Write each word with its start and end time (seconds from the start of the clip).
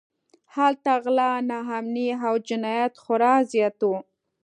هلته 0.55 0.91
غلا، 1.03 1.31
ناامنۍ 1.49 2.09
او 2.25 2.33
جنایت 2.47 2.93
خورا 3.03 3.33
زیات 3.51 3.79
و. 3.87 3.91